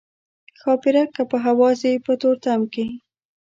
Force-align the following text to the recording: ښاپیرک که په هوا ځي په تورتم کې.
ښاپیرک 0.59 1.09
که 1.15 1.23
په 1.31 1.37
هوا 1.45 1.69
ځي 1.81 1.93
په 2.05 2.13
تورتم 2.21 2.61
کې. 2.73 2.85